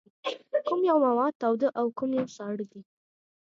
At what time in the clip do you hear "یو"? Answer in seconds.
0.89-0.97, 2.19-2.27